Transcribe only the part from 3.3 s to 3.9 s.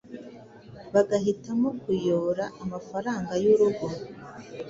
y’urugo